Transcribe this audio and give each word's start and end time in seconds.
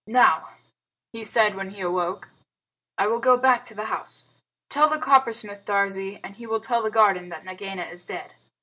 "Now," 0.07 0.49
he 1.13 1.23
said, 1.23 1.53
when 1.53 1.69
he 1.69 1.81
awoke, 1.81 2.29
"I 2.97 3.05
will 3.05 3.19
go 3.19 3.37
back 3.37 3.63
to 3.65 3.75
the 3.75 3.85
house. 3.85 4.29
Tell 4.67 4.89
the 4.89 4.97
Coppersmith, 4.97 5.63
Darzee, 5.63 6.19
and 6.23 6.35
he 6.37 6.47
will 6.47 6.59
tell 6.59 6.81
the 6.81 6.89
garden 6.89 7.29
that 7.29 7.45
Nagaina 7.45 7.83
is 7.83 8.03
dead." 8.03 8.33